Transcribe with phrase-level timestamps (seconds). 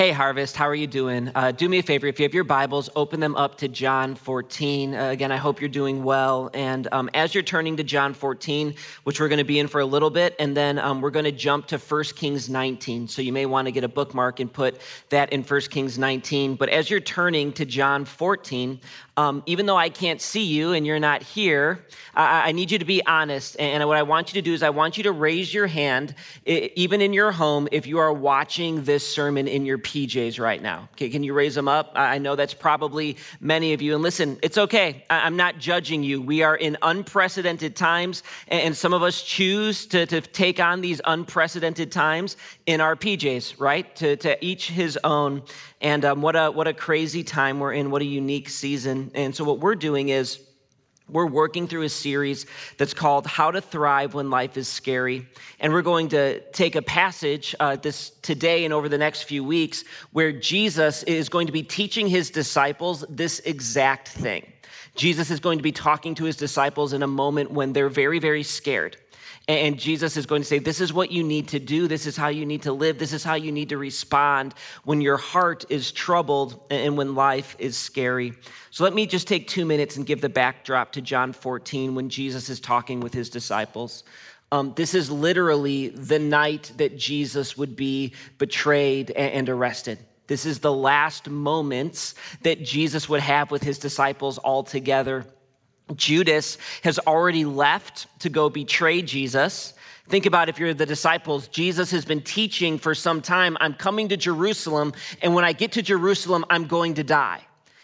[0.00, 1.30] Hey, Harvest, how are you doing?
[1.34, 4.14] Uh, do me a favor, if you have your Bibles, open them up to John
[4.14, 4.94] 14.
[4.94, 6.48] Uh, again, I hope you're doing well.
[6.54, 9.82] And um, as you're turning to John 14, which we're going to be in for
[9.82, 13.08] a little bit, and then um, we're going to jump to 1 Kings 19.
[13.08, 16.54] So you may want to get a bookmark and put that in 1 Kings 19.
[16.54, 18.80] But as you're turning to John 14,
[19.20, 21.84] um, even though I can't see you and you're not here,
[22.14, 23.54] I, I, need you to be honest.
[23.58, 26.14] And what I want you to do is, I want you to raise your hand,
[26.46, 30.88] even in your home, if you are watching this sermon in your PJs right now.
[30.92, 31.92] Okay, can you raise them up?
[31.94, 33.94] I know that's probably many of you.
[33.94, 35.04] And listen, it's okay.
[35.10, 36.22] I'm not judging you.
[36.22, 41.02] We are in unprecedented times, and some of us choose to, to take on these
[41.04, 43.94] unprecedented times in our PJs, right?
[43.96, 45.42] To, to each his own.
[45.80, 49.10] And um, what, a, what a crazy time we're in, what a unique season.
[49.14, 50.40] And so, what we're doing is,
[51.12, 55.26] we're working through a series that's called How to Thrive When Life is Scary.
[55.58, 59.42] And we're going to take a passage uh, this today and over the next few
[59.42, 64.52] weeks where Jesus is going to be teaching his disciples this exact thing.
[64.94, 68.18] Jesus is going to be talking to his disciples in a moment when they're very,
[68.18, 68.96] very scared.
[69.50, 71.88] And Jesus is going to say, This is what you need to do.
[71.88, 72.98] This is how you need to live.
[72.98, 77.56] This is how you need to respond when your heart is troubled and when life
[77.58, 78.32] is scary.
[78.70, 82.10] So let me just take two minutes and give the backdrop to John 14 when
[82.10, 84.04] Jesus is talking with his disciples.
[84.52, 89.98] Um, this is literally the night that Jesus would be betrayed and arrested.
[90.28, 95.26] This is the last moments that Jesus would have with his disciples all together.
[95.96, 99.74] Judas has already left to go betray Jesus.
[100.08, 103.56] Think about if you're the disciples, Jesus has been teaching for some time.
[103.60, 107.42] I'm coming to Jerusalem, and when I get to Jerusalem, I'm going to die.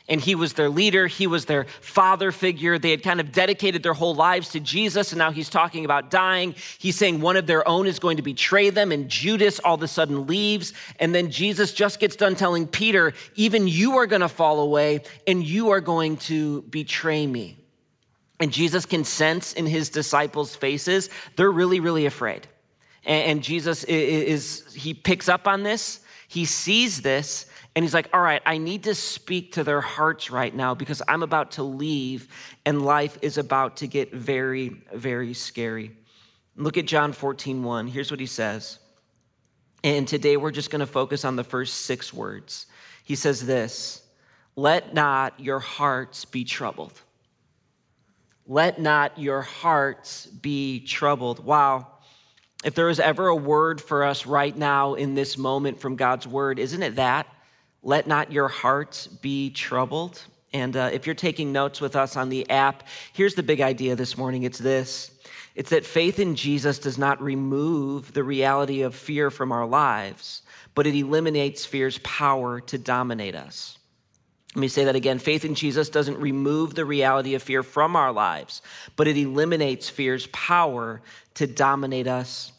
[0.09, 2.79] And he was their leader, he was their father figure.
[2.79, 6.11] They had kind of dedicated their whole lives to Jesus, and now he's talking about
[6.11, 6.55] dying.
[6.79, 9.83] He's saying one of their own is going to betray them, and Judas all of
[9.83, 10.73] a sudden leaves.
[11.01, 15.03] And then Jesus just gets done telling Peter, Even you are going to fall away,
[15.27, 17.66] and you are going to betray me.
[18.39, 22.47] And Jesus can sense in his disciples' faces, they're really, really afraid.
[23.05, 28.21] And Jesus is, he picks up on this, he sees this, and he's like, all
[28.21, 32.27] right, I need to speak to their hearts right now because I'm about to leave
[32.65, 35.95] and life is about to get very, very scary.
[36.57, 37.87] Look at John 14, 1.
[37.89, 38.79] Here's what he says.
[39.85, 42.67] And today we're just going to focus on the first six words.
[43.05, 44.03] He says this
[44.57, 47.03] Let not your hearts be troubled.
[48.47, 51.45] Let not your hearts be troubled.
[51.45, 51.89] Wow.
[52.65, 56.27] If there is ever a word for us right now in this moment from God's
[56.27, 57.27] word, isn't it that?
[57.83, 60.23] Let not your hearts be troubled.
[60.53, 63.95] And uh, if you're taking notes with us on the app, here's the big idea
[63.95, 65.11] this morning it's this
[65.55, 70.43] it's that faith in Jesus does not remove the reality of fear from our lives,
[70.75, 73.76] but it eliminates fear's power to dominate us.
[74.57, 75.19] Let me say that again.
[75.19, 78.63] Faith in Jesus doesn't remove the reality of fear from our lives,
[78.97, 81.03] but it eliminates fear's power
[81.35, 82.53] to dominate us.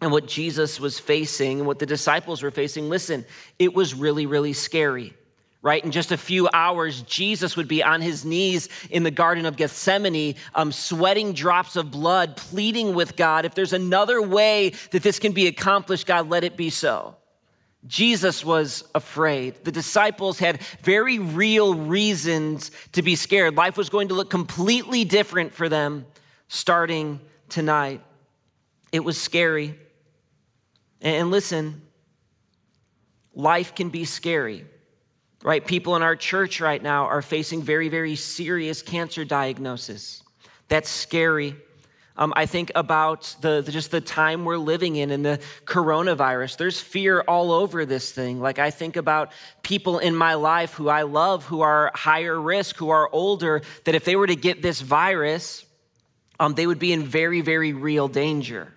[0.00, 3.24] And what Jesus was facing, and what the disciples were facing, listen,
[3.56, 5.14] it was really, really scary
[5.60, 5.84] right?
[5.84, 9.56] In just a few hours, Jesus would be on his knees in the Garden of
[9.56, 15.18] Gethsemane, um, sweating drops of blood, pleading with God, if there's another way that this
[15.18, 17.17] can be accomplished, God, let it be so.
[17.88, 19.64] Jesus was afraid.
[19.64, 23.56] The disciples had very real reasons to be scared.
[23.56, 26.06] Life was going to look completely different for them
[26.48, 28.02] starting tonight.
[28.92, 29.74] It was scary.
[31.00, 31.80] And listen,
[33.34, 34.66] life can be scary,
[35.42, 35.64] right?
[35.64, 40.22] People in our church right now are facing very, very serious cancer diagnosis.
[40.68, 41.56] That's scary.
[42.18, 46.56] Um, I think about the, the, just the time we're living in and the coronavirus.
[46.56, 48.40] There's fear all over this thing.
[48.40, 49.30] Like I think about
[49.62, 53.94] people in my life who I love, who are higher risk, who are older, that
[53.94, 55.64] if they were to get this virus,
[56.40, 58.74] um, they would be in very, very real danger.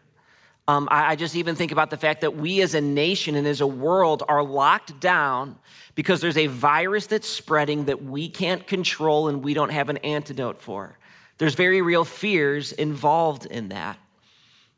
[0.67, 3.47] Um, I, I just even think about the fact that we as a nation and
[3.47, 5.57] as a world are locked down
[5.95, 9.97] because there's a virus that's spreading that we can't control and we don't have an
[9.97, 10.99] antidote for.
[11.41, 13.97] There's very real fears involved in that.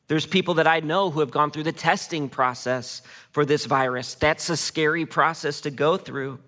[0.08, 3.02] There's people that I know who have gone through the testing process
[3.32, 4.16] for this virus.
[4.16, 6.40] That's a scary process to go through.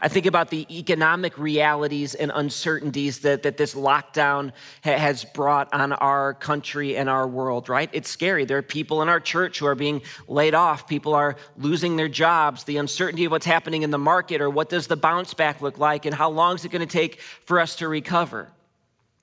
[0.00, 4.52] I think about the economic realities and uncertainties that, that this lockdown
[4.84, 7.90] ha- has brought on our country and our world, right?
[7.92, 8.44] It's scary.
[8.44, 10.86] There are people in our church who are being laid off.
[10.86, 12.62] People are losing their jobs.
[12.62, 15.76] The uncertainty of what's happening in the market or what does the bounce back look
[15.76, 18.52] like and how long is it going to take for us to recover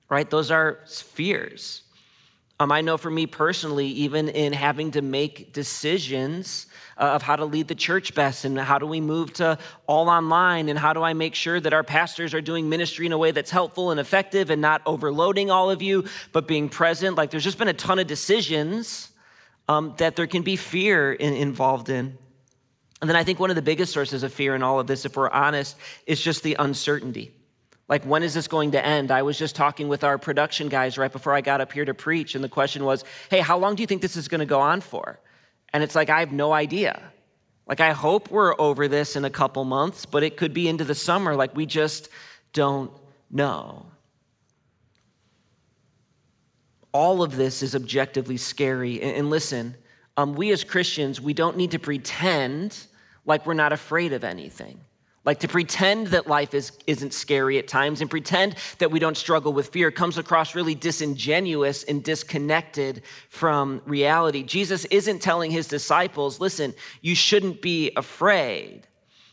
[0.08, 0.28] right?
[0.28, 1.82] Those are fears.
[2.60, 6.66] Um, I know for me personally, even in having to make decisions
[6.96, 9.58] uh, of how to lead the church best and how do we move to
[9.88, 13.12] all online and how do I make sure that our pastors are doing ministry in
[13.12, 17.16] a way that's helpful and effective and not overloading all of you, but being present.
[17.16, 19.10] Like there's just been a ton of decisions
[19.66, 22.16] um, that there can be fear in, involved in.
[23.00, 25.04] And then I think one of the biggest sources of fear in all of this,
[25.04, 27.32] if we're honest, is just the uncertainty.
[27.88, 29.10] Like, when is this going to end?
[29.10, 31.94] I was just talking with our production guys right before I got up here to
[31.94, 34.46] preach, and the question was, hey, how long do you think this is going to
[34.46, 35.20] go on for?
[35.72, 37.02] And it's like, I have no idea.
[37.66, 40.84] Like, I hope we're over this in a couple months, but it could be into
[40.84, 41.34] the summer.
[41.34, 42.08] Like, we just
[42.52, 42.90] don't
[43.30, 43.86] know.
[46.92, 49.02] All of this is objectively scary.
[49.02, 49.74] And listen,
[50.16, 52.86] um, we as Christians, we don't need to pretend
[53.26, 54.80] like we're not afraid of anything.
[55.24, 59.16] Like to pretend that life is, isn't scary at times and pretend that we don't
[59.16, 64.42] struggle with fear comes across really disingenuous and disconnected from reality.
[64.42, 68.86] Jesus isn't telling his disciples, listen, you shouldn't be afraid.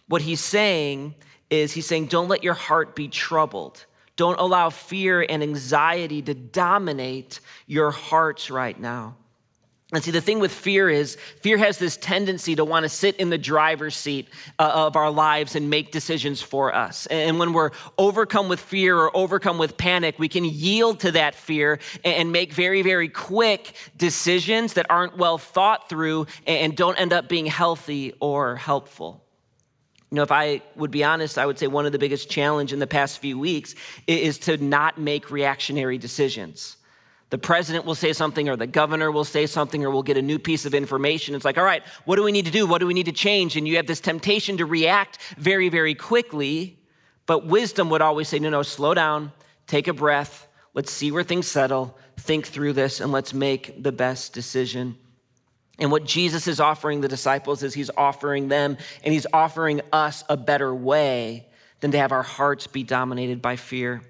[0.08, 1.16] What he's saying
[1.50, 3.86] is, he's saying, don't let your heart be troubled.
[4.16, 9.16] Don't allow fear and anxiety to dominate your hearts right now.
[9.94, 13.18] And see, the thing with fear is, fear has this tendency to want to sit
[13.18, 17.08] in the driver's seat uh, of our lives and make decisions for us.
[17.08, 21.36] And when we're overcome with fear or overcome with panic, we can yield to that
[21.36, 27.12] fear and make very, very quick decisions that aren't well thought through and don't end
[27.12, 29.26] up being healthy or helpful.
[30.10, 32.72] You know, if I would be honest, I would say one of the biggest challenge
[32.72, 33.76] in the past few weeks
[34.08, 36.78] is to not make reactionary decisions
[37.32, 40.22] the president will say something or the governor will say something or we'll get a
[40.22, 41.34] new piece of information.
[41.34, 42.68] It's like, all right, what do we need to do?
[42.68, 43.56] What do we need to change?
[43.56, 46.78] And you have this temptation to react very, very quickly.
[47.26, 49.32] But wisdom would always say, no, no, slow down,
[49.66, 53.94] take a breath, let's see where things settle, think through this, and let's make the
[53.94, 54.98] best decision.
[55.80, 60.26] And what Jesus is offering the disciples is he's offering them and he's offering us
[60.28, 61.48] a better way
[61.80, 64.02] than to have our hearts be dominated by fear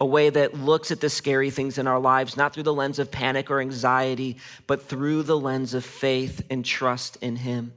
[0.00, 2.98] a way that looks at the scary things in our lives, not through the lens
[2.98, 4.36] of panic or anxiety,
[4.66, 7.72] but through the lens of faith and trust in Him.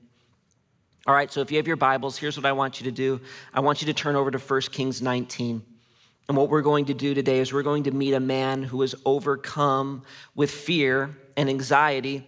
[1.06, 3.22] All right, so if you have your Bibles, here's what I want you to do
[3.54, 5.62] I want you to turn over to 1 Kings 19.
[6.28, 8.81] And what we're going to do today is we're going to meet a man who
[8.81, 10.04] is overcome
[10.36, 12.28] with fear and anxiety.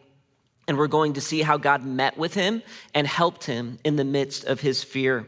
[0.69, 2.61] And we're going to see how God met with him
[2.93, 5.27] and helped him in the midst of his fear.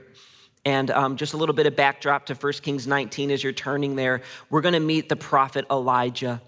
[0.64, 3.96] And um, just a little bit of backdrop to 1 Kings 19 as you're turning
[3.96, 4.22] there.
[4.50, 6.42] We're going to meet the prophet Elijah.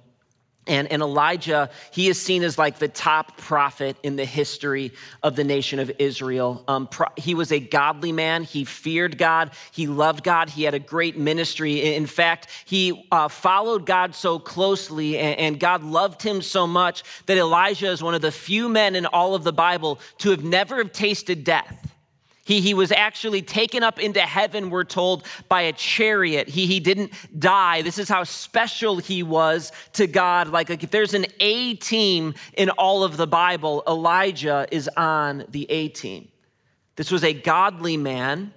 [0.65, 5.35] And, and Elijah, he is seen as like the top prophet in the history of
[5.35, 6.63] the nation of Israel.
[6.69, 8.43] Um, pro- he was a godly man.
[8.43, 9.51] He feared God.
[9.71, 10.49] He loved God.
[10.49, 11.95] He had a great ministry.
[11.95, 17.03] In fact, he uh, followed God so closely, and, and God loved him so much
[17.25, 20.45] that Elijah is one of the few men in all of the Bible to have
[20.45, 21.92] never have tasted death.
[22.45, 26.49] He, he was actually taken up into heaven, we're told, by a chariot.
[26.49, 27.81] He, he didn't die.
[27.83, 30.49] This is how special he was to God.
[30.49, 35.45] Like, like if there's an A team in all of the Bible, Elijah is on
[35.49, 36.27] the A team.
[36.97, 38.53] This was a godly man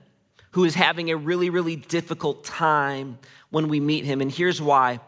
[0.50, 3.18] who is having a really, really difficult time
[3.50, 4.20] when we meet him.
[4.20, 4.98] And here's why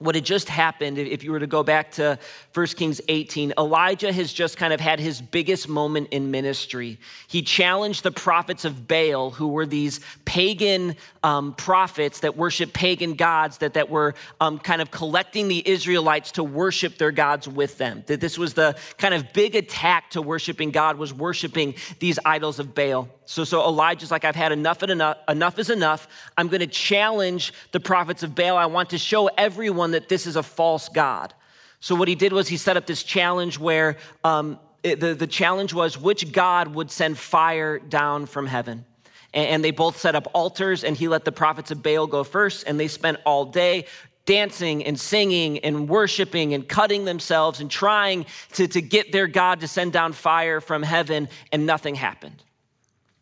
[0.00, 2.18] what had just happened, if you were to go back to
[2.54, 6.98] 1 Kings 18, Elijah has just kind of had his biggest moment in ministry.
[7.28, 13.12] He challenged the prophets of Baal, who were these pagan um, prophets that worship pagan
[13.12, 17.76] gods, that, that were um, kind of collecting the Israelites to worship their gods with
[17.76, 18.02] them.
[18.06, 22.58] That this was the kind of big attack to worshiping God, was worshiping these idols
[22.58, 23.10] of Baal.
[23.30, 25.16] So, so Elijah's like, I've had enough and enough.
[25.28, 26.08] Enough is enough.
[26.36, 28.56] I'm going to challenge the prophets of Baal.
[28.56, 31.32] I want to show everyone that this is a false God.
[31.78, 35.28] So what he did was he set up this challenge where um, it, the, the
[35.28, 38.84] challenge was which God would send fire down from heaven.
[39.32, 42.24] And, and they both set up altars, and he let the prophets of Baal go
[42.24, 43.86] first, and they spent all day
[44.26, 49.60] dancing and singing and worshiping and cutting themselves and trying to, to get their God
[49.60, 52.42] to send down fire from heaven, and nothing happened.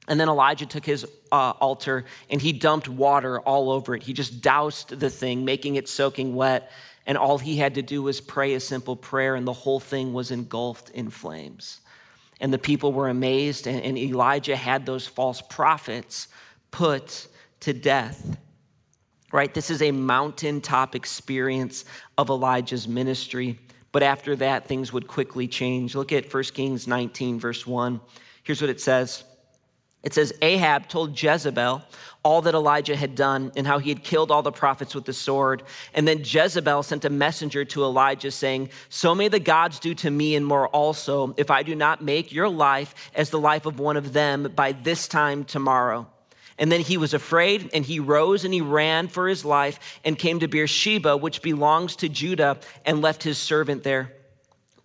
[0.08, 4.02] And then Elijah took his uh, altar and he dumped water all over it.
[4.02, 6.72] He just doused the thing, making it soaking wet.
[7.06, 10.12] And all he had to do was pray a simple prayer, and the whole thing
[10.12, 11.80] was engulfed in flames.
[12.38, 16.28] And the people were amazed, and, and Elijah had those false prophets
[16.70, 17.28] put
[17.60, 18.36] to death.
[19.32, 19.52] Right?
[19.52, 21.86] This is a mountaintop experience
[22.18, 23.58] of Elijah's ministry.
[23.90, 25.94] But after that, things would quickly change.
[25.94, 28.00] Look at 1 Kings 19, verse 1.
[28.42, 29.24] Here's what it says.
[30.02, 31.82] It says Ahab told Jezebel
[32.22, 35.12] all that Elijah had done and how he had killed all the prophets with the
[35.12, 35.62] sword.
[35.94, 40.10] And then Jezebel sent a messenger to Elijah saying, So may the gods do to
[40.10, 43.80] me and more also, if I do not make your life as the life of
[43.80, 46.06] one of them by this time tomorrow.
[46.58, 50.18] And then he was afraid, and he rose and he ran for his life and
[50.18, 54.12] came to Beersheba, which belongs to Judah, and left his servant there.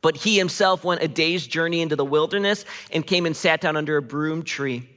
[0.02, 3.76] But he himself went a day's journey into the wilderness and came and sat down
[3.76, 4.88] under a broom tree.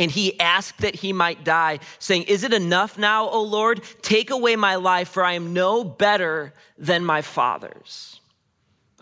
[0.00, 3.82] And he asked that he might die, saying, Is it enough now, O Lord?
[4.00, 8.18] Take away my life, for I am no better than my fathers.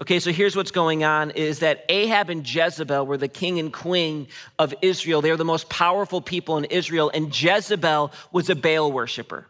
[0.00, 3.72] Okay, so here's what's going on is that Ahab and Jezebel were the king and
[3.72, 4.26] queen
[4.58, 5.22] of Israel.
[5.22, 9.46] They were the most powerful people in Israel, and Jezebel was a Baal worshiper.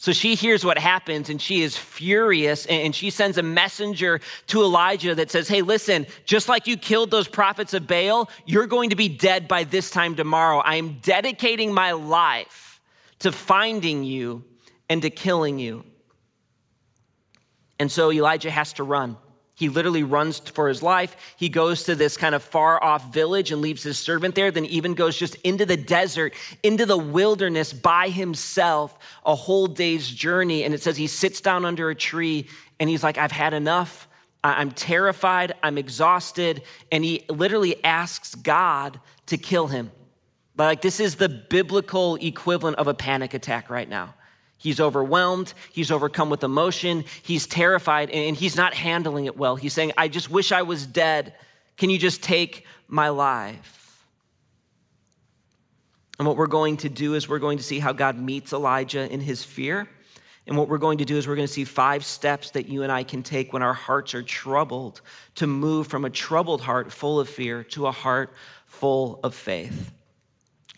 [0.00, 4.62] So she hears what happens and she is furious and she sends a messenger to
[4.62, 8.90] Elijah that says, Hey, listen, just like you killed those prophets of Baal, you're going
[8.90, 10.58] to be dead by this time tomorrow.
[10.58, 12.80] I am dedicating my life
[13.18, 14.44] to finding you
[14.88, 15.84] and to killing you.
[17.80, 19.16] And so Elijah has to run.
[19.58, 21.16] He literally runs for his life.
[21.36, 24.64] He goes to this kind of far off village and leaves his servant there, then
[24.66, 28.96] even goes just into the desert, into the wilderness by himself,
[29.26, 30.62] a whole day's journey.
[30.62, 32.46] And it says he sits down under a tree
[32.78, 34.06] and he's like, I've had enough.
[34.44, 35.54] I'm terrified.
[35.60, 36.62] I'm exhausted.
[36.92, 39.90] And he literally asks God to kill him.
[40.56, 44.14] Like, this is the biblical equivalent of a panic attack right now.
[44.58, 45.54] He's overwhelmed.
[45.72, 47.04] He's overcome with emotion.
[47.22, 49.56] He's terrified and he's not handling it well.
[49.56, 51.34] He's saying, I just wish I was dead.
[51.76, 54.04] Can you just take my life?
[56.18, 59.10] And what we're going to do is we're going to see how God meets Elijah
[59.10, 59.88] in his fear.
[60.48, 62.82] And what we're going to do is we're going to see five steps that you
[62.82, 65.02] and I can take when our hearts are troubled
[65.36, 68.32] to move from a troubled heart full of fear to a heart
[68.66, 69.92] full of faith.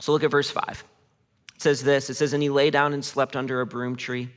[0.00, 0.84] So look at verse 5
[1.61, 4.31] says this it says, And he lay down and slept under a broom tree.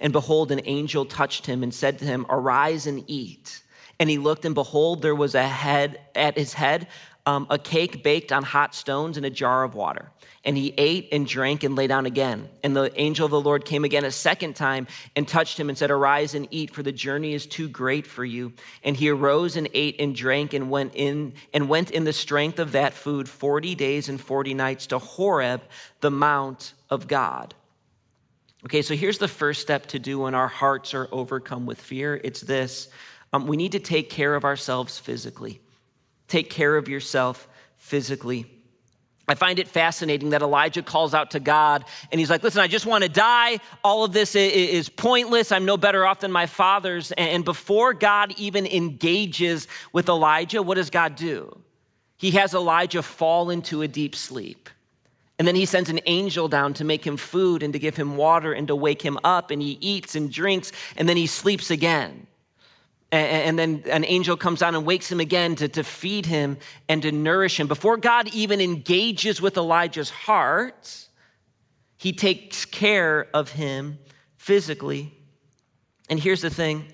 [0.00, 3.62] And behold, an angel touched him and said to him, Arise and eat.
[4.00, 6.86] And he looked, and behold, there was a head at his head,
[7.28, 10.10] um, a cake baked on hot stones and a jar of water.
[10.46, 12.48] And he ate and drank and lay down again.
[12.64, 15.76] And the angel of the Lord came again a second time and touched him and
[15.76, 18.54] said, Arise and eat, for the journey is too great for you.
[18.82, 22.58] And he arose and ate and drank and went in and went in the strength
[22.58, 25.60] of that food 40 days and 40 nights to Horeb,
[26.00, 27.54] the mount of God.
[28.64, 32.18] Okay, so here's the first step to do when our hearts are overcome with fear.
[32.24, 32.88] It's this
[33.34, 35.60] um, we need to take care of ourselves physically.
[36.28, 38.46] Take care of yourself physically.
[39.28, 42.66] I find it fascinating that Elijah calls out to God and he's like, Listen, I
[42.66, 43.58] just want to die.
[43.84, 45.52] All of this is pointless.
[45.52, 47.12] I'm no better off than my fathers.
[47.12, 51.60] And before God even engages with Elijah, what does God do?
[52.16, 54.70] He has Elijah fall into a deep sleep.
[55.38, 58.16] And then he sends an angel down to make him food and to give him
[58.16, 59.50] water and to wake him up.
[59.50, 62.26] And he eats and drinks and then he sleeps again.
[63.10, 66.58] And, then an angel comes down and wakes him again to, to feed him
[66.90, 67.66] and to nourish him.
[67.66, 71.08] Before God even engages with Elijah's heart,
[71.96, 73.98] he takes care of him
[74.36, 75.14] physically.
[76.10, 76.84] And here's the thing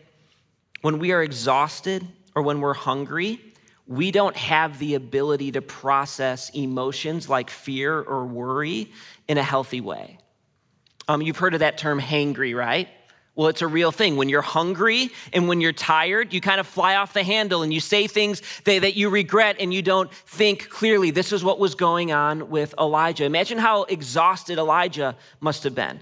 [0.83, 2.06] when we are exhausted
[2.37, 3.40] or when we're hungry,
[3.87, 8.90] we don't have the ability to process emotions like fear or worry
[9.28, 10.18] in a healthy way.
[11.06, 12.88] Um, you've heard of that term hangry, right?
[13.37, 14.14] Well, it's a real thing.
[14.17, 17.75] When you're hungry and when you're tired, you kind of fly off the handle and
[17.75, 21.11] you say things that, that you regret and you don't think clearly.
[21.11, 23.25] This is what was going on with Elijah.
[23.25, 25.99] Imagine how exhausted Elijah must have been.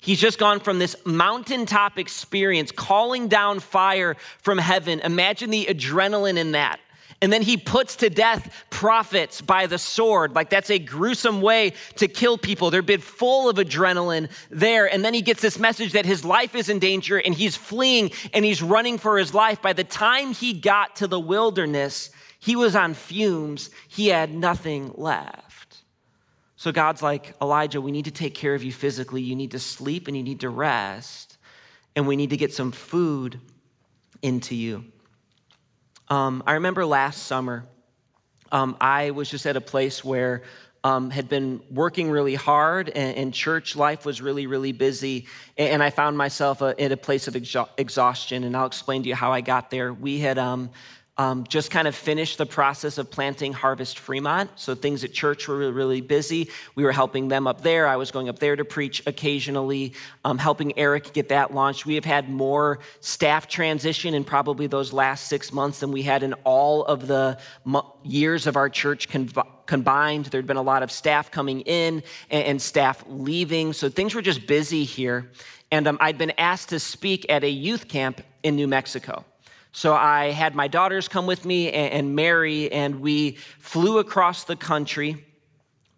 [0.00, 5.00] He's just gone from this mountaintop experience, calling down fire from heaven.
[5.00, 6.78] Imagine the adrenaline in that.
[7.22, 10.34] And then he puts to death prophets by the sword.
[10.34, 12.70] Like that's a gruesome way to kill people.
[12.70, 14.92] They're been full of adrenaline there.
[14.92, 18.10] And then he gets this message that his life is in danger and he's fleeing
[18.34, 19.62] and he's running for his life.
[19.62, 23.70] By the time he got to the wilderness, he was on fumes.
[23.88, 25.82] He had nothing left.
[26.56, 29.22] So God's like, Elijah, we need to take care of you physically.
[29.22, 31.38] You need to sleep and you need to rest.
[31.94, 33.40] And we need to get some food
[34.22, 34.84] into you.
[36.08, 37.64] Um, I remember last summer,
[38.52, 40.42] um, I was just at a place where
[40.84, 45.26] um, had been working really hard and, and, church life was really, really busy.
[45.58, 48.44] And, and I found myself uh, in a place of exhaustion.
[48.44, 49.92] And I'll explain to you how I got there.
[49.92, 50.38] We had
[51.18, 54.50] um, just kind of finished the process of planting Harvest Fremont.
[54.56, 56.50] So things at church were really, really busy.
[56.74, 57.86] We were helping them up there.
[57.86, 59.94] I was going up there to preach occasionally,
[60.24, 61.86] um, helping Eric get that launched.
[61.86, 66.22] We have had more staff transition in probably those last six months than we had
[66.22, 69.08] in all of the mo- years of our church
[69.66, 70.26] combined.
[70.26, 73.72] There'd been a lot of staff coming in and, staff leaving.
[73.72, 75.30] So things were just busy here.
[75.70, 79.24] And um, I'd been asked to speak at a youth camp in New Mexico.
[79.76, 84.56] So I had my daughters come with me and, Mary, and we flew across the
[84.56, 85.22] country.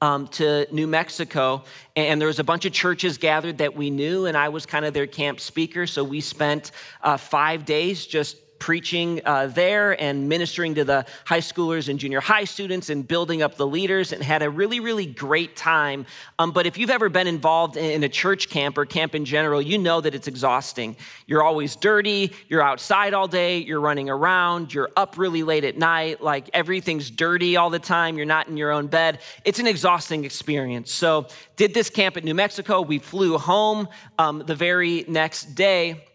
[0.01, 1.65] Um, to New Mexico,
[1.97, 4.85] and there was a bunch of churches gathered that we knew, and I was kind
[4.85, 5.89] of their camp speaker.
[5.89, 6.71] So we spent
[7.03, 12.21] uh, five days just preaching uh, there and ministering to the high schoolers and junior
[12.21, 16.07] high students and building up the leaders and had a really, really great time.
[16.39, 19.61] Um, but if you've ever been involved in a church camp or camp in general,
[19.61, 20.97] you know that it's exhausting.
[21.27, 25.77] You're always dirty, you're outside all day, you're running around, you're up really late at
[25.77, 29.21] night, like everything's dirty all the time, you're not in your own bed.
[29.45, 30.93] It's an exhausting experience.
[30.93, 32.83] So, did this camp at New Mexico.
[32.83, 33.89] We flew home
[34.19, 36.08] um, the very next day.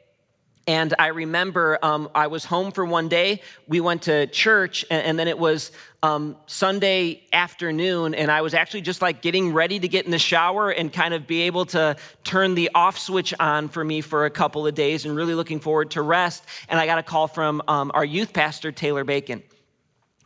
[0.65, 3.41] And I remember um, I was home for one day.
[3.67, 8.53] We went to church, and, and then it was um, Sunday afternoon, and I was
[8.53, 11.65] actually just like getting ready to get in the shower and kind of be able
[11.67, 15.35] to turn the off switch on for me for a couple of days and really
[15.35, 16.45] looking forward to rest.
[16.69, 19.43] And I got a call from um, our youth pastor, Taylor Bacon.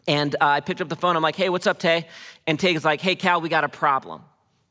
[0.08, 1.16] And uh, I picked up the phone.
[1.16, 2.08] I'm like, hey, what's up, Tay?
[2.46, 4.22] And Tay is like, hey, Cal, we got a problem.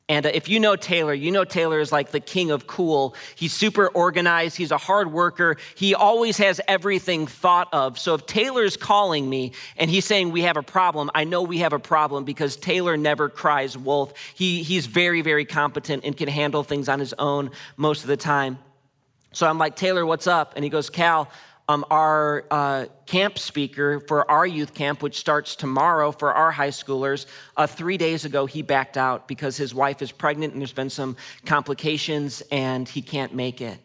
[0.08, 3.14] And uh, if you know Taylor, you know Taylor is like the king of cool.
[3.34, 4.56] He's super organized.
[4.56, 5.56] He's a hard worker.
[5.74, 7.98] He always has everything thought of.
[7.98, 11.58] So if Taylor's calling me and he's saying we have a problem, I know we
[11.58, 14.12] have a problem because Taylor never cries wolf.
[14.34, 18.16] He, he's very, very competent and can handle things on his own most of the
[18.16, 18.58] time.
[19.32, 20.52] So I'm like, Taylor, what's up?
[20.54, 21.28] And he goes, Cal,
[21.68, 26.70] um, our uh, camp speaker for our youth camp, which starts tomorrow for our high
[26.70, 30.72] schoolers, uh, three days ago, he backed out because his wife is pregnant and there's
[30.72, 33.78] been some complications and he can't make it.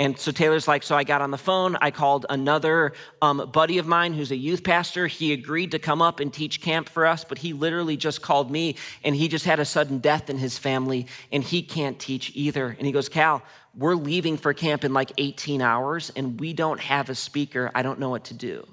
[0.00, 1.76] And so Taylor's like, so I got on the phone.
[1.78, 5.06] I called another um, buddy of mine who's a youth pastor.
[5.06, 8.50] He agreed to come up and teach camp for us, but he literally just called
[8.50, 12.32] me and he just had a sudden death in his family and he can't teach
[12.34, 12.74] either.
[12.78, 13.42] And he goes, Cal,
[13.80, 17.70] we're leaving for camp in like 18 hours and we don't have a speaker.
[17.74, 18.66] I don't know what to do.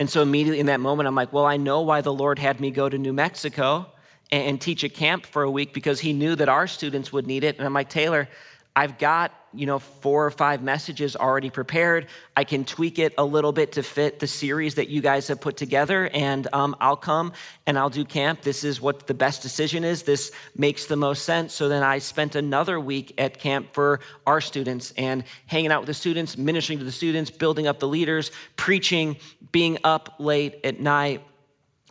[0.00, 2.60] And so immediately in that moment, I'm like, well, I know why the Lord had
[2.60, 3.86] me go to New Mexico
[4.32, 7.44] and teach a camp for a week because he knew that our students would need
[7.44, 7.58] it.
[7.58, 8.28] And I'm like, Taylor,
[8.74, 12.06] I've got, you know, four or five messages already prepared.
[12.36, 15.40] I can tweak it a little bit to fit the series that you guys have
[15.40, 17.32] put together, and um, I'll come
[17.66, 18.42] and I'll do camp.
[18.42, 20.02] This is what the best decision is.
[20.02, 21.54] This makes the most sense.
[21.54, 25.88] So then I spent another week at camp for our students and hanging out with
[25.88, 29.16] the students, ministering to the students, building up the leaders, preaching,
[29.52, 31.22] being up late at night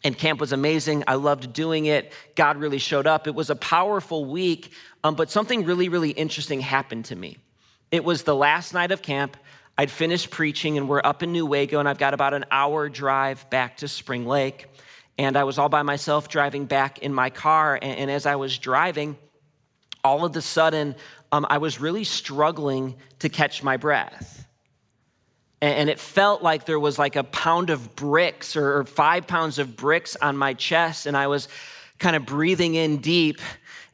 [0.05, 1.03] and camp was amazing.
[1.07, 2.13] I loved doing it.
[2.35, 3.25] God really showed up.
[3.25, 4.71] It was a powerful week,
[5.03, 7.37] um, but something really, really interesting happened to me.
[7.91, 9.37] It was the last night of camp.
[9.77, 13.49] I'd finished preaching, and we're up in Newaygo, and I've got about an hour drive
[13.49, 14.67] back to Spring Lake.
[15.17, 17.75] And I was all by myself driving back in my car.
[17.81, 19.17] And, and as I was driving,
[20.03, 20.95] all of a sudden,
[21.31, 24.45] um, I was really struggling to catch my breath
[25.61, 29.75] and it felt like there was like a pound of bricks or five pounds of
[29.75, 31.47] bricks on my chest and i was
[31.97, 33.39] kind of breathing in deep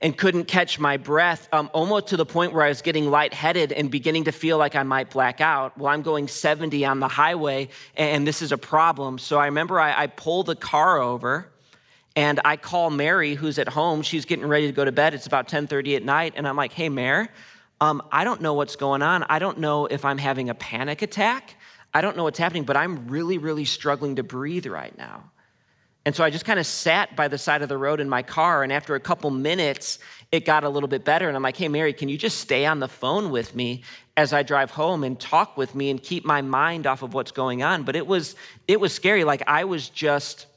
[0.02, 3.72] and couldn't catch my breath um, almost to the point where i was getting lightheaded
[3.72, 7.08] and beginning to feel like i might black out well i'm going 70 on the
[7.08, 11.52] highway and this is a problem so i remember i, I pull the car over
[12.16, 15.28] and i call mary who's at home she's getting ready to go to bed it's
[15.28, 17.28] about 10.30 at night and i'm like hey mary
[17.82, 19.24] um, I don't know what's going on.
[19.24, 21.56] I don't know if I'm having a panic attack.
[21.94, 25.32] I don't know what's happening, but I'm really, really struggling to breathe right now.
[26.06, 28.24] And so I just kind of sat by the side of the road in my
[28.24, 28.64] car.
[28.64, 30.00] And after a couple minutes,
[30.32, 31.28] it got a little bit better.
[31.28, 33.84] And I'm like, hey, Mary, can you just stay on the phone with me
[34.18, 37.32] as I drive home and talk with me and keep my mind off of what's
[37.32, 37.84] going on?
[37.84, 38.36] But it was,
[38.68, 39.24] it was scary.
[39.24, 40.48] Like I was just,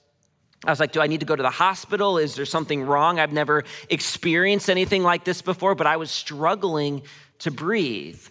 [0.65, 2.17] I was like, do I need to go to the hospital?
[2.17, 3.21] Is there something wrong?
[3.21, 7.03] I've never experienced anything like this before, but I was struggling
[7.41, 8.27] to breathe.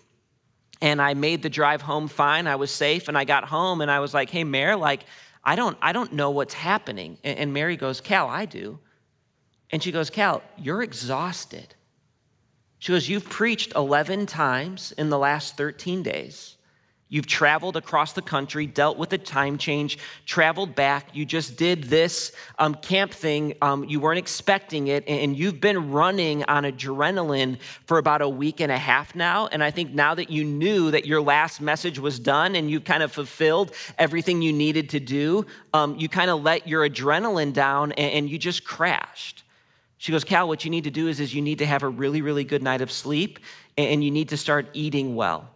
[0.82, 2.48] And I made the drive home fine.
[2.48, 5.06] I was safe and I got home and I was like, hey, Mary, like,
[5.44, 7.18] I don't, I don't know what's happening.
[7.24, 8.80] And Mary goes, Cal, I do.
[9.72, 11.76] And she goes, Cal, you're exhausted.
[12.80, 16.58] She goes, You've preached 11 times in the last 13 days.
[17.14, 21.10] You've traveled across the country, dealt with a time change, traveled back.
[21.14, 23.54] You just did this um, camp thing.
[23.62, 25.08] Um, you weren't expecting it.
[25.08, 29.46] And you've been running on adrenaline for about a week and a half now.
[29.46, 32.84] And I think now that you knew that your last message was done and you've
[32.84, 37.54] kind of fulfilled everything you needed to do, um, you kind of let your adrenaline
[37.54, 39.44] down and, and you just crashed.
[40.00, 41.90] She goes, Cal, what you need to do is, is you need to have a
[41.90, 43.38] really, really good night of sleep
[43.78, 45.53] and you need to start eating well.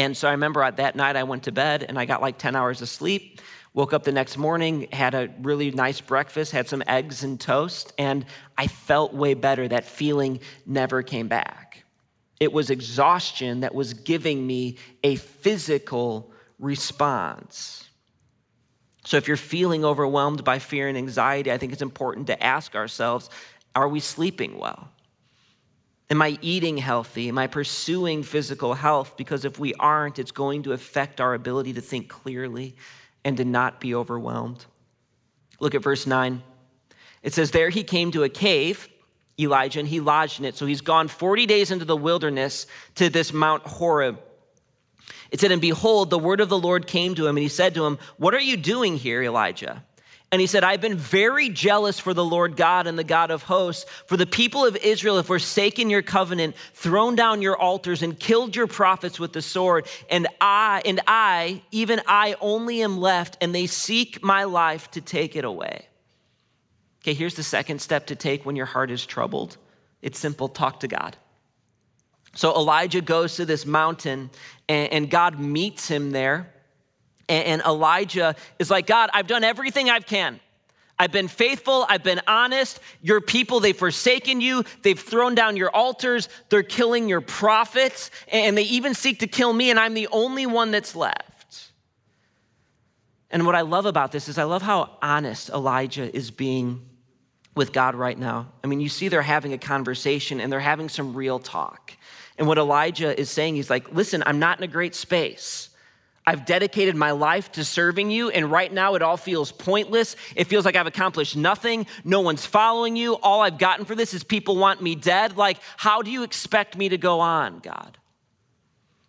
[0.00, 2.56] And so I remember that night I went to bed and I got like 10
[2.56, 3.42] hours of sleep.
[3.74, 7.92] Woke up the next morning, had a really nice breakfast, had some eggs and toast,
[7.98, 8.24] and
[8.56, 9.68] I felt way better.
[9.68, 11.84] That feeling never came back.
[12.40, 17.90] It was exhaustion that was giving me a physical response.
[19.04, 22.74] So, if you're feeling overwhelmed by fear and anxiety, I think it's important to ask
[22.74, 23.28] ourselves
[23.76, 24.88] are we sleeping well?
[26.10, 27.28] Am I eating healthy?
[27.28, 29.16] Am I pursuing physical health?
[29.16, 32.74] Because if we aren't, it's going to affect our ability to think clearly
[33.24, 34.66] and to not be overwhelmed.
[35.60, 36.42] Look at verse 9.
[37.22, 38.88] It says, There he came to a cave,
[39.38, 40.56] Elijah, and he lodged in it.
[40.56, 44.18] So he's gone 40 days into the wilderness to this Mount Horeb.
[45.30, 47.74] It said, And behold, the word of the Lord came to him, and he said
[47.74, 49.84] to him, What are you doing here, Elijah?
[50.32, 53.42] And he said, I've been very jealous for the Lord God and the God of
[53.42, 58.18] hosts, for the people of Israel have forsaken your covenant, thrown down your altars, and
[58.18, 59.88] killed your prophets with the sword.
[60.08, 65.00] And I, and I, even I only am left, and they seek my life to
[65.00, 65.86] take it away.
[67.02, 69.56] Okay, here's the second step to take when your heart is troubled
[70.02, 71.16] it's simple talk to God.
[72.34, 74.30] So Elijah goes to this mountain,
[74.68, 76.52] and God meets him there.
[77.30, 80.40] And Elijah is like, God, I've done everything I can.
[80.98, 81.86] I've been faithful.
[81.88, 82.78] I've been honest.
[83.00, 84.64] Your people, they've forsaken you.
[84.82, 86.28] They've thrown down your altars.
[86.50, 88.10] They're killing your prophets.
[88.30, 91.70] And they even seek to kill me, and I'm the only one that's left.
[93.30, 96.84] And what I love about this is I love how honest Elijah is being
[97.54, 98.52] with God right now.
[98.62, 101.92] I mean, you see, they're having a conversation and they're having some real talk.
[102.36, 105.69] And what Elijah is saying, he's like, listen, I'm not in a great space.
[106.30, 110.14] I've dedicated my life to serving you, and right now it all feels pointless.
[110.36, 111.88] It feels like I've accomplished nothing.
[112.04, 113.16] No one's following you.
[113.16, 115.36] All I've gotten for this is people want me dead.
[115.36, 117.98] Like, how do you expect me to go on, God?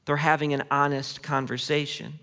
[0.05, 2.17] They're having an honest conversation.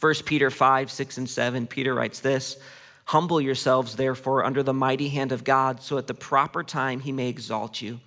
[0.00, 2.56] 1 Peter 5, 6, and 7, Peter writes this
[3.04, 7.12] Humble yourselves, therefore, under the mighty hand of God, so at the proper time he
[7.12, 8.00] may exalt you,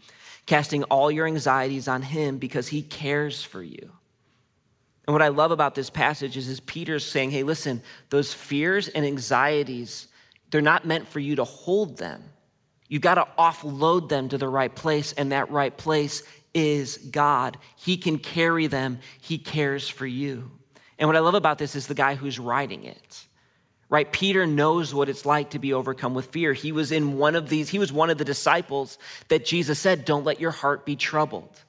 [0.45, 3.93] casting all your anxieties on him because he cares for you.
[5.09, 8.89] And what I love about this passage is, is Peter's saying, hey, listen, those fears
[8.89, 10.07] and anxieties,
[10.51, 12.21] they're not meant for you to hold them.
[12.87, 16.21] You've got to offload them to the right place, and that right place
[16.53, 17.57] is God.
[17.75, 20.51] He can carry them, He cares for you.
[20.99, 23.25] And what I love about this is the guy who's writing it.
[23.89, 24.11] Right?
[24.11, 26.53] Peter knows what it's like to be overcome with fear.
[26.53, 30.05] He was in one of these, he was one of the disciples that Jesus said,
[30.05, 31.63] Don't let your heart be troubled.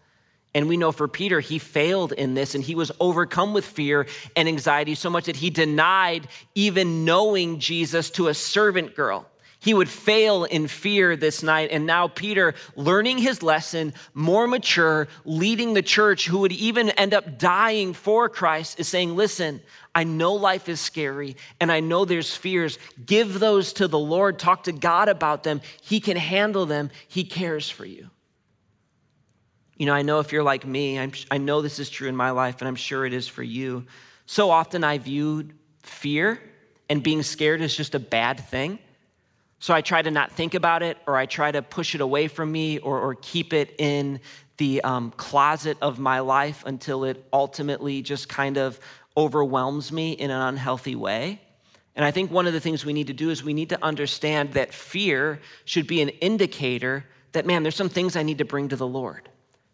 [0.55, 4.07] And we know for Peter, he failed in this and he was overcome with fear
[4.35, 9.27] and anxiety so much that he denied even knowing Jesus to a servant girl.
[9.61, 11.69] He would fail in fear this night.
[11.71, 17.13] And now, Peter, learning his lesson, more mature, leading the church, who would even end
[17.13, 19.61] up dying for Christ, is saying, Listen,
[19.95, 22.79] I know life is scary and I know there's fears.
[23.05, 24.39] Give those to the Lord.
[24.39, 25.61] Talk to God about them.
[25.83, 28.09] He can handle them, He cares for you.
[29.81, 32.15] You know, I know if you're like me, I'm, i know this is true in
[32.15, 33.87] my life, and I'm sure it is for you.
[34.27, 36.39] So often I viewed fear
[36.91, 38.79] and being scared as just a bad thing.
[39.59, 42.29] So I try to not think about it, or I try to push it away
[42.29, 44.21] from me, or, or keep it in
[44.59, 48.79] the um, closet of my life until it ultimately just kind of
[49.17, 51.41] overwhelms me in an unhealthy way.
[51.97, 53.83] And I think one of the things we need to do is we need to
[53.83, 58.45] understand that fear should be an indicator that, man, there's some things I need to
[58.45, 59.31] bring to the Lord.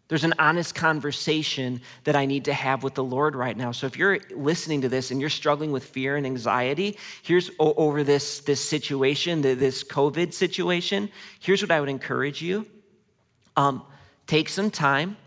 [0.07, 3.73] There's an honest conversation that I need to have with the Lord right now.
[3.73, 8.03] So if you're listening to this and you're struggling with fear and anxiety, here's over
[8.03, 12.65] this, this situation, this COVID situation, here's what I would encourage you.
[13.57, 13.83] Um,
[14.27, 15.17] take some time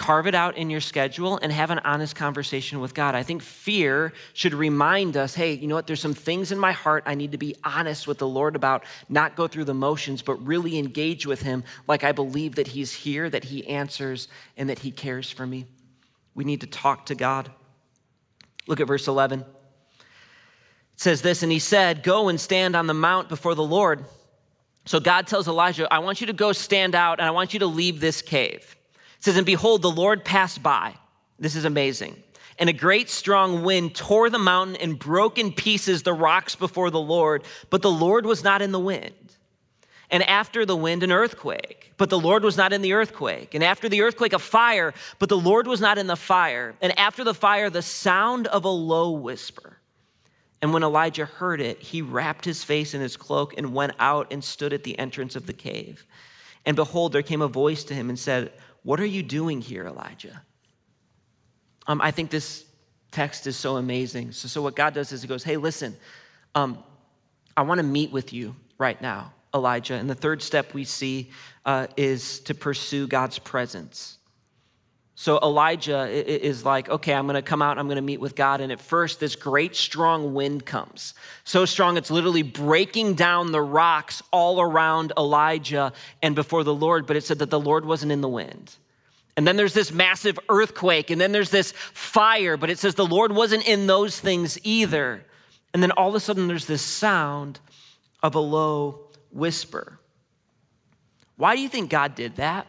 [0.00, 3.14] Carve it out in your schedule and have an honest conversation with God.
[3.14, 5.86] I think fear should remind us hey, you know what?
[5.86, 8.82] There's some things in my heart I need to be honest with the Lord about,
[9.10, 12.94] not go through the motions, but really engage with Him like I believe that He's
[12.94, 15.66] here, that He answers, and that He cares for me.
[16.34, 17.50] We need to talk to God.
[18.66, 19.40] Look at verse 11.
[19.40, 19.46] It
[20.96, 24.06] says this, and He said, Go and stand on the mount before the Lord.
[24.86, 27.60] So God tells Elijah, I want you to go stand out and I want you
[27.60, 28.76] to leave this cave.
[29.20, 30.94] It says, And behold, the Lord passed by.
[31.38, 32.22] This is amazing.
[32.58, 36.90] And a great strong wind tore the mountain and broke in pieces the rocks before
[36.90, 39.14] the Lord, but the Lord was not in the wind.
[40.10, 43.54] And after the wind, an earthquake, but the Lord was not in the earthquake.
[43.54, 46.74] And after the earthquake, a fire, but the Lord was not in the fire.
[46.80, 49.76] And after the fire, the sound of a low whisper.
[50.62, 54.32] And when Elijah heard it, he wrapped his face in his cloak and went out
[54.32, 56.04] and stood at the entrance of the cave.
[56.66, 59.86] And behold, there came a voice to him and said, what are you doing here,
[59.86, 60.42] Elijah?
[61.86, 62.64] Um, I think this
[63.10, 64.32] text is so amazing.
[64.32, 65.96] So, so what God does is He goes, Hey, listen,
[66.54, 66.82] um,
[67.56, 69.94] I want to meet with you right now, Elijah.
[69.94, 71.30] And the third step we see
[71.64, 74.18] uh, is to pursue God's presence.
[75.20, 78.34] So Elijah is like, okay, I'm going to come out I'm going to meet with
[78.34, 78.62] God.
[78.62, 81.12] And at first, this great strong wind comes.
[81.44, 87.06] So strong, it's literally breaking down the rocks all around Elijah and before the Lord.
[87.06, 88.76] But it said that the Lord wasn't in the wind.
[89.36, 91.10] And then there's this massive earthquake.
[91.10, 92.56] And then there's this fire.
[92.56, 95.26] But it says the Lord wasn't in those things either.
[95.74, 97.60] And then all of a sudden, there's this sound
[98.22, 99.98] of a low whisper.
[101.36, 102.66] Why do you think God did that?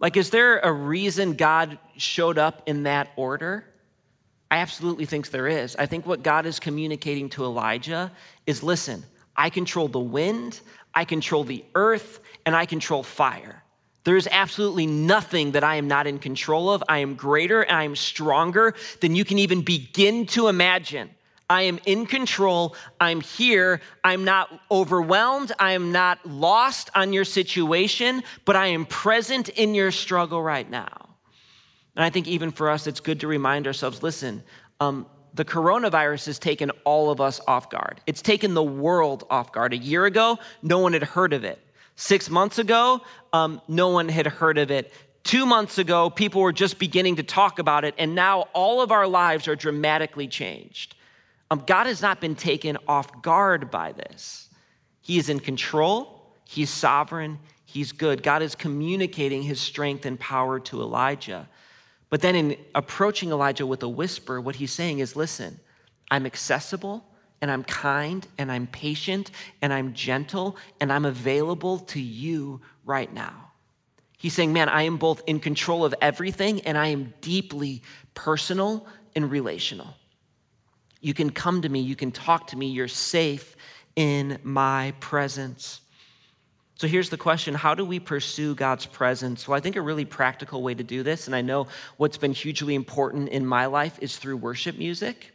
[0.00, 3.64] Like, is there a reason God showed up in that order?
[4.50, 5.76] I absolutely think there is.
[5.76, 8.12] I think what God is communicating to Elijah
[8.46, 9.04] is listen,
[9.36, 10.60] I control the wind,
[10.94, 13.62] I control the earth, and I control fire.
[14.04, 16.82] There is absolutely nothing that I am not in control of.
[16.88, 21.10] I am greater and I am stronger than you can even begin to imagine.
[21.50, 22.76] I am in control.
[23.00, 23.80] I'm here.
[24.04, 25.52] I'm not overwhelmed.
[25.58, 30.68] I am not lost on your situation, but I am present in your struggle right
[30.68, 31.08] now.
[31.96, 34.42] And I think even for us, it's good to remind ourselves listen,
[34.78, 38.00] um, the coronavirus has taken all of us off guard.
[38.06, 39.72] It's taken the world off guard.
[39.72, 41.58] A year ago, no one had heard of it.
[41.96, 44.92] Six months ago, um, no one had heard of it.
[45.24, 48.92] Two months ago, people were just beginning to talk about it, and now all of
[48.92, 50.94] our lives are dramatically changed.
[51.50, 54.48] Um, God has not been taken off guard by this.
[55.00, 58.22] He is in control, He's sovereign, He's good.
[58.22, 61.48] God is communicating His strength and power to Elijah.
[62.10, 65.60] But then, in approaching Elijah with a whisper, what he's saying is listen,
[66.10, 67.04] I'm accessible
[67.40, 69.30] and I'm kind and I'm patient
[69.60, 73.50] and I'm gentle and I'm available to you right now.
[74.16, 77.82] He's saying, man, I am both in control of everything and I am deeply
[78.14, 79.94] personal and relational.
[81.00, 83.56] You can come to me, you can talk to me, you're safe
[83.96, 85.80] in my presence.
[86.78, 89.48] So here's the question How do we pursue God's presence?
[89.48, 92.32] Well, I think a really practical way to do this, and I know what's been
[92.32, 95.32] hugely important in my life, is through worship music.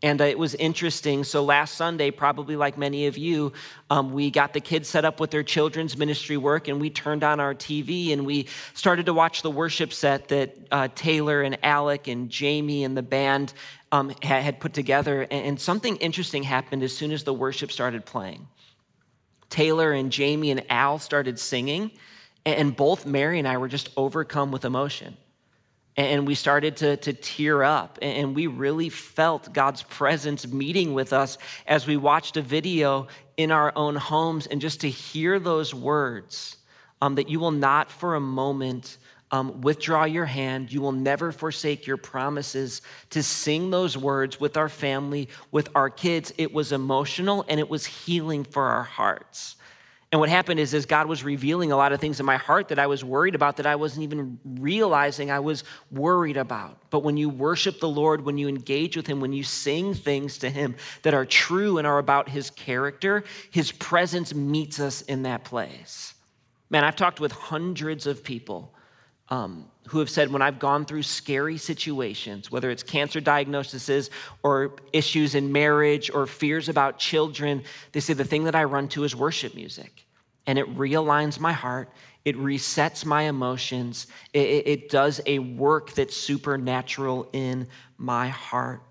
[0.00, 1.24] And it was interesting.
[1.24, 3.52] So last Sunday, probably like many of you,
[3.90, 7.24] um, we got the kids set up with their children's ministry work, and we turned
[7.24, 11.58] on our TV and we started to watch the worship set that uh, Taylor and
[11.64, 13.52] Alec and Jamie and the band
[13.92, 15.26] um, had put together.
[15.30, 18.48] And something interesting happened as soon as the worship started playing.
[19.50, 21.90] Taylor and Jamie and Al started singing,
[22.44, 25.16] and both Mary and I were just overcome with emotion
[25.98, 31.12] and we started to, to tear up and we really felt god's presence meeting with
[31.12, 35.74] us as we watched a video in our own homes and just to hear those
[35.74, 36.56] words
[37.02, 38.96] um, that you will not for a moment
[39.30, 44.56] um, withdraw your hand you will never forsake your promises to sing those words with
[44.56, 49.56] our family with our kids it was emotional and it was healing for our hearts
[50.10, 52.68] and what happened is, as God was revealing a lot of things in my heart
[52.68, 56.78] that I was worried about, that I wasn't even realizing I was worried about.
[56.88, 60.38] But when you worship the Lord, when you engage with Him, when you sing things
[60.38, 65.24] to Him that are true and are about His character, His presence meets us in
[65.24, 66.14] that place.
[66.70, 68.74] Man, I've talked with hundreds of people
[69.30, 74.10] um, who have said when I've gone through scary situations, whether it's cancer diagnoses
[74.42, 77.62] or issues in marriage or fears about children,
[77.92, 80.04] they say the thing that I run to is worship music.
[80.46, 81.90] And it realigns my heart,
[82.24, 88.82] it resets my emotions, it, it does a work that's supernatural in my heart.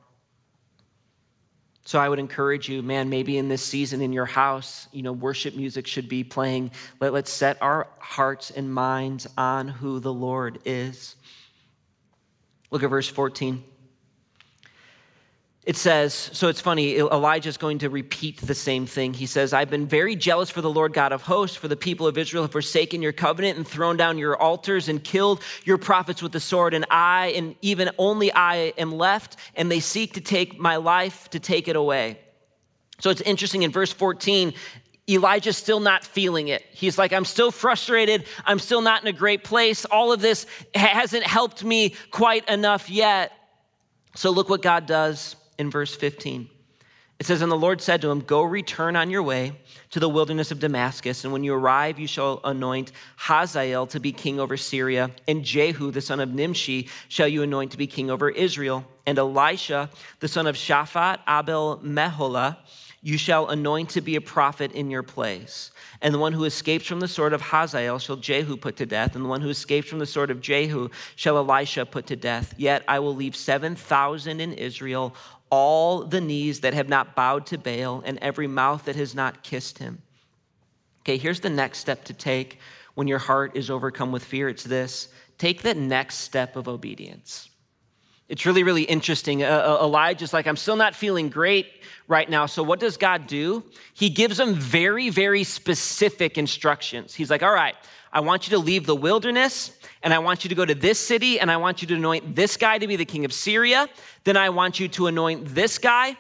[1.88, 5.14] So I would encourage you, man, maybe in this season in your house, you know,
[5.14, 6.72] worship music should be playing.
[7.00, 11.16] Let, let's set our hearts and minds on who the Lord is.
[12.72, 13.64] Look at verse 14
[15.68, 19.14] it says, so it's funny, Elijah's going to repeat the same thing.
[19.14, 22.08] He says, I've been very jealous for the Lord God of hosts, for the people
[22.08, 26.22] of Israel have forsaken your covenant and thrown down your altars and killed your prophets
[26.22, 26.74] with the sword.
[26.74, 31.30] And I, and even only I, am left, and they seek to take my life
[31.32, 32.18] to take it away.
[33.02, 34.54] So it's interesting in verse 14,
[35.10, 36.64] Elijah's still not feeling it.
[36.72, 38.24] He's like, I'm still frustrated.
[38.46, 39.84] I'm still not in a great place.
[39.84, 43.34] All of this hasn't helped me quite enough yet.
[44.16, 46.50] So look what God does in verse 15.
[47.20, 49.54] It says, And the Lord said to him, Go return on your way
[49.92, 54.12] to the wilderness of Damascus, and when you arrive, you shall anoint Hazael to be
[54.12, 58.12] king over Syria, and Jehu, the son of Nimshi, shall you anoint to be king
[58.12, 59.90] over Israel, and Elisha,
[60.20, 62.58] the son of Shaphat, Abel Meholah,
[63.02, 65.72] you shall anoint to be a prophet in your place.
[66.02, 69.16] And the one who escapes from the sword of Hazael shall Jehu put to death,
[69.16, 72.54] and the one who escapes from the sword of Jehu shall Elisha put to death.
[72.58, 75.16] Yet I will leave 7,000 in Israel,
[75.50, 79.44] all the knees that have not bowed to Baal, and every mouth that has not
[79.44, 80.02] kissed him.
[81.02, 82.60] Okay, here's the next step to take
[82.96, 87.50] when your heart is overcome with fear it's this take the next step of obedience.
[88.28, 89.44] It's really, really interesting.
[89.44, 91.68] Uh, uh, Elijah's like, I'm still not feeling great
[92.08, 92.46] right now.
[92.46, 93.64] So, what does God do?
[93.94, 97.16] He gives him very, very specific instructions.
[97.16, 97.76] He's like, All right,
[98.12, 101.00] I want you to leave the wilderness, and I want you to go to this
[101.00, 103.88] city, and I want you to anoint this guy to be the king of Syria.
[104.24, 106.18] Then I want you to anoint this guy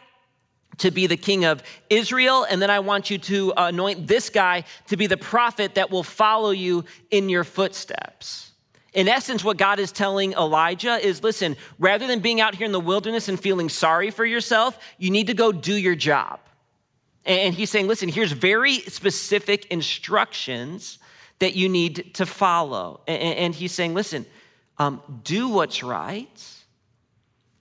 [0.77, 2.43] to be the king of Israel.
[2.43, 5.91] And then I want you to uh, anoint this guy to be the prophet that
[5.91, 8.51] will follow you in your footsteps.
[8.93, 12.71] In essence, what God is telling Elijah is listen, rather than being out here in
[12.71, 16.39] the wilderness and feeling sorry for yourself, you need to go do your job.
[17.25, 20.99] And he's saying, listen, here's very specific instructions
[21.39, 23.01] that you need to follow.
[23.07, 24.25] And he's saying, listen,
[24.77, 26.43] um, do what's right.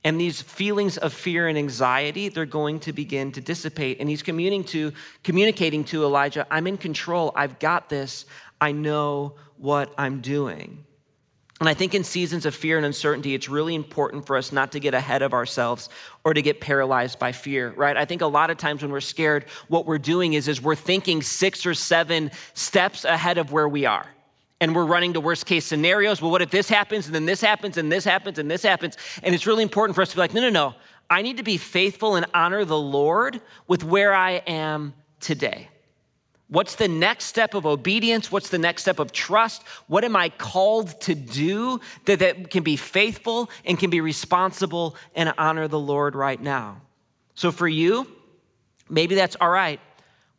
[0.04, 3.98] And these feelings of fear and anxiety, they're going to begin to dissipate.
[3.98, 4.92] And he's communicating to,
[5.24, 7.32] communicating to Elijah, I'm in control.
[7.34, 8.24] I've got this.
[8.60, 10.85] I know what I'm doing.
[11.58, 14.72] And I think in seasons of fear and uncertainty, it's really important for us not
[14.72, 15.88] to get ahead of ourselves
[16.22, 17.96] or to get paralyzed by fear, right?
[17.96, 20.74] I think a lot of times when we're scared, what we're doing is, is we're
[20.74, 24.06] thinking six or seven steps ahead of where we are.
[24.60, 26.20] And we're running to worst case scenarios.
[26.20, 28.96] Well, what if this happens and then this happens and this happens and this happens?
[29.22, 30.74] And it's really important for us to be like, no, no, no.
[31.08, 35.68] I need to be faithful and honor the Lord with where I am today.
[36.48, 38.30] What's the next step of obedience?
[38.30, 39.64] What's the next step of trust?
[39.88, 44.96] What am I called to do that, that can be faithful and can be responsible
[45.14, 46.82] and honor the Lord right now?
[47.34, 48.06] So for you,
[48.88, 49.80] maybe that's all right.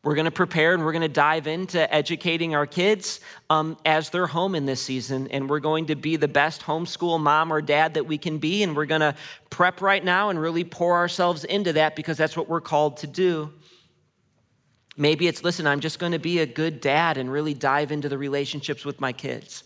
[0.02, 4.10] We're going to prepare and we're going to dive into educating our kids um, as
[4.10, 5.28] they're home in this season.
[5.28, 8.63] And we're going to be the best homeschool mom or dad that we can be.
[8.63, 9.15] And we're going to
[9.50, 13.08] prep right now and really pour ourselves into that because that's what we're called to
[13.08, 13.52] do.
[14.98, 18.10] Maybe it's, listen, I'm just going to be a good dad and really dive into
[18.10, 19.64] the relationships with my kids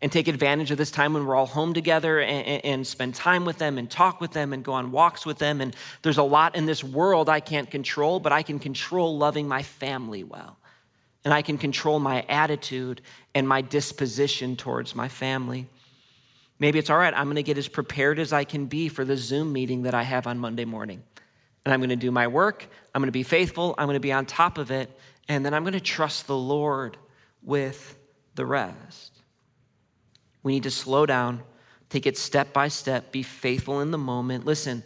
[0.00, 3.44] and take advantage of this time when we're all home together and, and, spend time
[3.44, 5.60] with them and talk with them and go on walks with them.
[5.60, 9.48] And there's a lot in this world I can't control, but I can control loving
[9.48, 10.56] my family well.
[11.24, 13.02] And I can control my attitude
[13.34, 15.66] and my disposition towards my family.
[16.60, 19.04] Maybe it's all right, I'm going to get as prepared as I can be for
[19.04, 21.02] the Zoom meeting that I have on Monday morning
[21.68, 22.66] and I'm going to do my work.
[22.94, 23.74] I'm going to be faithful.
[23.76, 24.90] I'm going to be on top of it.
[25.28, 26.96] And then I'm going to trust the Lord
[27.42, 27.94] with
[28.36, 29.20] the rest.
[30.42, 31.42] We need to slow down,
[31.90, 34.46] take it step by step, be faithful in the moment.
[34.46, 34.82] Listen,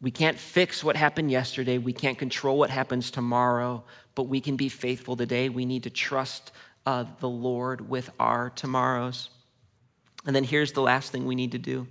[0.00, 3.82] we can't fix what happened yesterday, we can't control what happens tomorrow,
[4.14, 5.48] but we can be faithful today.
[5.48, 6.52] We need to trust
[6.86, 9.30] uh, the Lord with our tomorrows.
[10.24, 11.88] And then here's the last thing we need to do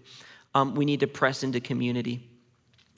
[0.56, 2.30] um, we need to press into community.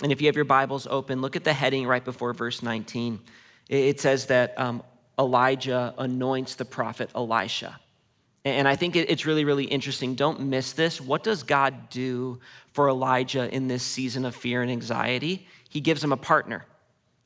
[0.01, 3.19] And if you have your Bibles open, look at the heading right before verse 19.
[3.67, 4.81] It says that um,
[5.17, 7.79] Elijah anoints the prophet Elisha.
[8.45, 10.15] And I think it's really, really interesting.
[10.15, 11.01] Don't miss this.
[11.01, 12.39] What does God do
[12.71, 15.45] for Elijah in this season of fear and anxiety?
[15.67, 16.65] He gives him a partner.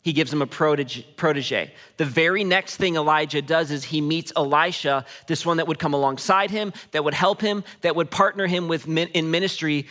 [0.02, 1.74] He gives him a protege.
[1.96, 5.94] The very next thing Elijah does is he meets Elisha, this one that would come
[5.94, 9.88] alongside him, that would help him, that would partner him with in ministry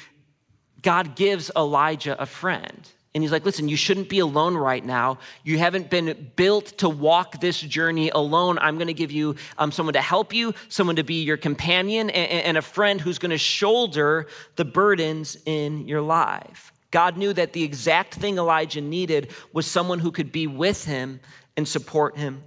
[0.83, 2.88] God gives Elijah a friend.
[3.14, 5.18] And he's like, listen, you shouldn't be alone right now.
[5.45, 8.59] You haven't been built to walk this journey alone.
[8.59, 12.09] I'm going to give you um, someone to help you, someone to be your companion,
[12.09, 16.73] and, and a friend who's going to shoulder the burdens in your life.
[16.90, 21.21] God knew that the exact thing Elijah needed was someone who could be with him
[21.57, 22.42] and support him.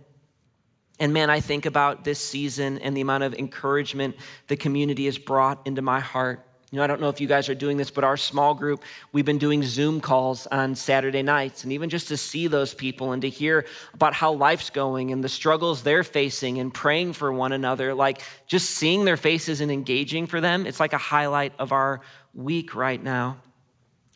[1.00, 4.16] And man, I think about this season and the amount of encouragement
[4.48, 6.46] the community has brought into my heart.
[6.76, 8.84] You know, I don't know if you guys are doing this, but our small group,
[9.14, 11.64] we've been doing Zoom calls on Saturday nights.
[11.64, 15.24] And even just to see those people and to hear about how life's going and
[15.24, 19.72] the struggles they're facing and praying for one another, like just seeing their faces and
[19.72, 22.02] engaging for them, it's like a highlight of our
[22.34, 23.38] week right now.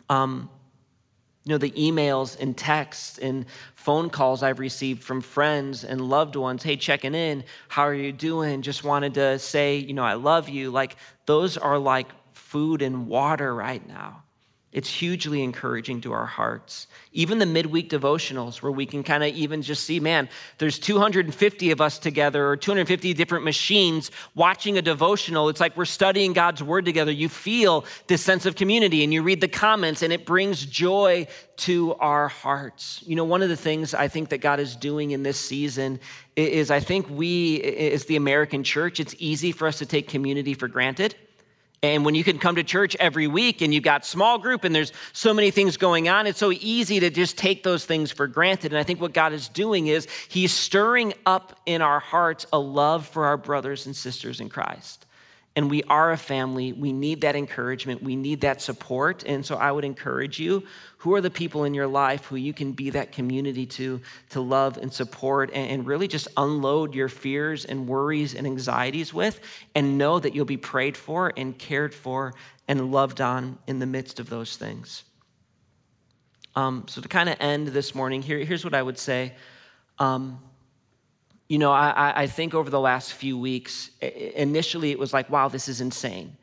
[0.09, 0.49] Um,
[1.45, 6.35] you know, the emails and texts and phone calls I've received from friends and loved
[6.35, 6.61] ones.
[6.63, 7.45] Hey, checking in.
[7.69, 8.61] How are you doing?
[8.63, 10.71] Just wanted to say, you know, I love you.
[10.71, 12.07] Like, those are like
[12.49, 14.23] food and water right now.
[14.71, 16.87] It's hugely encouraging to our hearts.
[17.11, 21.71] Even the midweek devotionals, where we can kind of even just see, man, there's 250
[21.71, 25.49] of us together or 250 different machines watching a devotional.
[25.49, 27.11] It's like we're studying God's word together.
[27.11, 31.27] You feel this sense of community and you read the comments, and it brings joy
[31.57, 33.03] to our hearts.
[33.05, 35.99] You know, one of the things I think that God is doing in this season
[36.35, 40.53] is I think we, as the American church, it's easy for us to take community
[40.55, 41.15] for granted.
[41.81, 44.75] And when you can come to church every week and you've got small group and
[44.75, 48.27] there's so many things going on, it's so easy to just take those things for
[48.27, 48.73] granted.
[48.73, 52.59] And I think what God is doing is He's stirring up in our hearts a
[52.59, 55.05] love for our brothers and sisters in Christ
[55.55, 56.71] and we are a family.
[56.73, 58.03] We need that encouragement.
[58.03, 59.23] We need that support.
[59.25, 60.63] And so I would encourage you
[60.99, 64.41] who are the people in your life who you can be that community to, to
[64.41, 69.39] love and support and, and really just unload your fears and worries and anxieties with,
[69.75, 72.33] and know that you'll be prayed for and cared for
[72.67, 75.03] and loved on in the midst of those things.
[76.55, 79.33] Um, so, to kind of end this morning, here, here's what I would say.
[79.97, 80.39] Um,
[81.49, 85.49] you know, I, I think over the last few weeks, initially it was like, wow,
[85.49, 86.37] this is insane.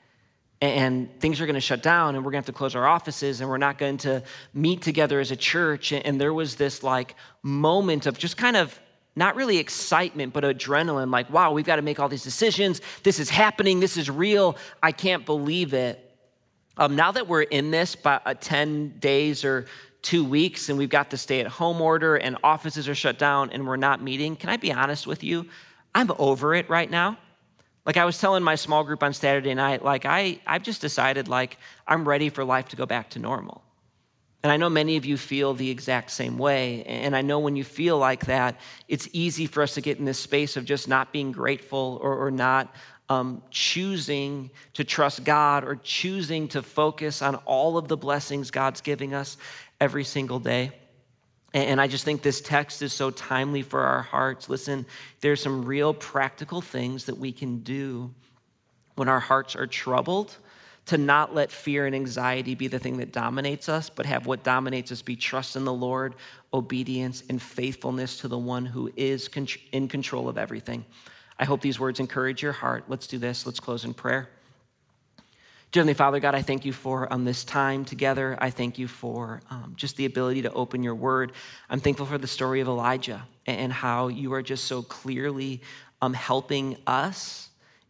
[0.61, 2.87] And things are going to shut down, and we're going to have to close our
[2.87, 5.93] offices, and we're not going to meet together as a church.
[5.93, 8.79] And there was this like moment of just kind of
[9.15, 12.81] not really excitement, but adrenaline like, wow, we've got to make all these decisions.
[13.05, 13.81] This is happening.
[13.81, 14.57] This is real.
[14.83, 16.03] I can't believe it.
[16.77, 19.67] Um, now that we're in this, by uh, 10 days or
[20.07, 23.51] two weeks and we've got the stay at home order and offices are shut down
[23.51, 25.47] and we're not meeting, can I be honest with you?
[25.97, 27.19] I'm over it right now.
[27.85, 31.27] Like I was telling my small group on Saturday night, like I, I've just decided
[31.27, 33.65] like I'm ready for life to go back to normal.
[34.47, 36.85] And I know many of you feel the exact same way.
[36.85, 40.05] And I know when you feel like that, it's easy for us to get in
[40.05, 42.73] this space of just not being grateful or, or not
[43.09, 48.81] um, choosing to trust God or choosing to focus on all of the blessings God's
[48.81, 49.37] giving us
[49.81, 50.71] every single day.
[51.53, 54.49] And I just think this text is so timely for our hearts.
[54.49, 54.87] Listen,
[55.23, 58.15] there's some real practical things that we can do
[58.95, 60.37] when our hearts are troubled
[60.87, 64.45] to not let fear and anxiety be the thing that dominates us, but have what
[64.45, 66.15] dominates us be trust in the Lord,
[66.55, 69.29] obedience, and faithfulness to the one who is
[69.73, 70.85] in control of everything.
[71.39, 72.85] I hope these words encourage your heart.
[72.89, 73.45] Let's do this.
[73.45, 74.29] Let's close in prayer.
[75.75, 78.39] Heavenly Father, God, I thank you for um, this time together.
[78.41, 81.33] I thank you for um, just the ability to open your word.
[81.69, 85.61] I'm thankful for the story of Elijah and how you are just so clearly
[86.01, 87.46] um, helping us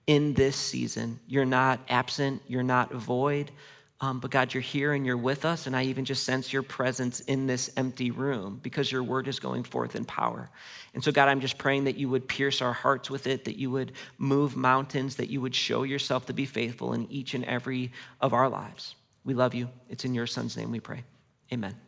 [0.06, 1.18] in this season.
[1.26, 3.50] You're not absent, you're not void.
[3.98, 6.62] Um, but God, you're here and you're with us, and I even just sense your
[6.62, 10.50] presence in this empty room because your word is going forth in power.
[10.92, 13.58] And so, God, I'm just praying that you would pierce our hearts with it, that
[13.58, 17.44] you would move mountains, that you would show yourself to be faithful in each and
[17.46, 17.90] every
[18.20, 18.96] of our lives.
[19.24, 19.70] We love you.
[19.88, 21.02] It's in your son's name we pray.
[21.50, 21.85] Amen.